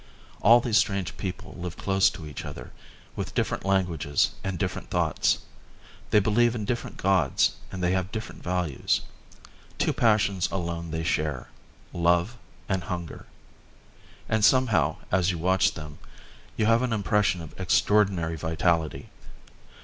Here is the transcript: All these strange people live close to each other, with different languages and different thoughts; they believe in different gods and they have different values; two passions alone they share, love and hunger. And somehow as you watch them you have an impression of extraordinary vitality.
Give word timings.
All 0.41 0.61
these 0.61 0.79
strange 0.79 1.15
people 1.17 1.53
live 1.59 1.77
close 1.77 2.09
to 2.09 2.25
each 2.25 2.43
other, 2.43 2.71
with 3.15 3.35
different 3.35 3.65
languages 3.65 4.31
and 4.43 4.57
different 4.57 4.89
thoughts; 4.89 5.37
they 6.09 6.19
believe 6.19 6.55
in 6.55 6.65
different 6.65 6.97
gods 6.97 7.51
and 7.71 7.83
they 7.83 7.91
have 7.91 8.11
different 8.11 8.41
values; 8.41 9.01
two 9.77 9.93
passions 9.93 10.49
alone 10.51 10.89
they 10.89 11.03
share, 11.03 11.49
love 11.93 12.35
and 12.67 12.85
hunger. 12.85 13.27
And 14.27 14.43
somehow 14.43 14.95
as 15.11 15.29
you 15.29 15.37
watch 15.37 15.75
them 15.75 15.99
you 16.57 16.65
have 16.65 16.81
an 16.81 16.93
impression 16.93 17.39
of 17.39 17.53
extraordinary 17.59 18.37
vitality. 18.37 19.11